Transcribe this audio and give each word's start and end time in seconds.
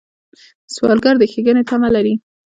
سوالګر 0.73 1.15
د 1.19 1.23
ښېګڼې 1.31 1.63
تمه 1.69 1.89
لري 1.95 2.13